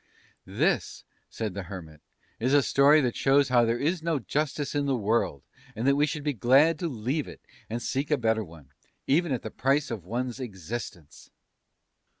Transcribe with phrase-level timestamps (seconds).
[0.47, 2.01] "This," said the Hermit,
[2.39, 5.43] "is a story that shows how there is no justice in the world,
[5.75, 8.69] and that we should be glad to leave it and seek a better one
[9.05, 11.29] even at the price of one's existence!"